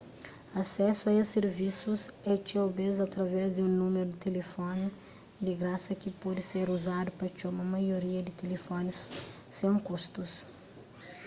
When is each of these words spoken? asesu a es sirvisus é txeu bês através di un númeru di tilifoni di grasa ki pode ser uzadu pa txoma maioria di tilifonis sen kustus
asesu 0.61 1.03
a 1.09 1.13
es 1.21 1.27
sirvisus 1.33 2.01
é 2.31 2.33
txeu 2.45 2.67
bês 2.77 2.95
através 3.07 3.47
di 3.55 3.61
un 3.67 3.71
númeru 3.81 4.09
di 4.11 4.17
tilifoni 4.25 4.87
di 5.45 5.51
grasa 5.61 5.91
ki 6.01 6.09
pode 6.23 6.41
ser 6.51 6.65
uzadu 6.77 7.09
pa 7.19 7.25
txoma 7.35 7.63
maioria 7.75 8.21
di 8.25 8.31
tilifonis 8.39 8.97
sen 9.59 9.75
kustus 9.87 10.31